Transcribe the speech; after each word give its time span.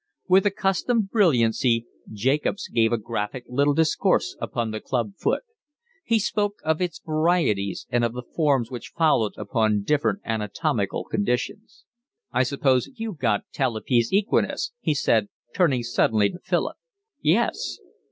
With 0.27 0.47
accustomed 0.47 1.11
brilliancy 1.11 1.85
Jacobs 2.11 2.67
gave 2.69 2.91
a 2.91 2.97
graphic 2.97 3.43
little 3.47 3.75
discourse 3.75 4.35
upon 4.41 4.71
the 4.71 4.79
club 4.79 5.13
foot: 5.15 5.43
he 6.03 6.17
spoke 6.17 6.55
of 6.65 6.81
its 6.81 6.99
varieties 7.05 7.85
and 7.91 8.03
of 8.03 8.13
the 8.13 8.23
forms 8.23 8.71
which 8.71 8.93
followed 8.97 9.33
upon 9.37 9.83
different 9.83 10.21
anatomical 10.25 11.03
conditions. 11.03 11.85
"I 12.31 12.41
suppose 12.41 12.89
you've 12.95 13.19
got 13.19 13.43
talipes 13.53 14.11
equinus?" 14.11 14.71
he 14.79 14.95
said, 14.95 15.29
turning 15.53 15.83
suddenly 15.83 16.31
to 16.31 16.39
Philip. 16.39 16.77
"Yes." 17.21 17.77